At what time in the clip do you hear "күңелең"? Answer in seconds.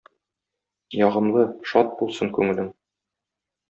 2.41-2.77